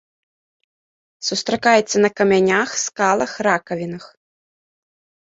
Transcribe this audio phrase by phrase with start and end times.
[1.27, 4.03] Сустракаецца на камянях, скалах, ракавінах.